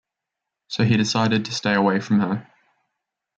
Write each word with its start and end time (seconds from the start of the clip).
So 0.67 0.83
he 0.83 0.97
decided 0.97 1.45
to 1.45 1.51
stay 1.53 1.75
away 1.75 1.99
from 1.99 2.21
her. 2.21 2.47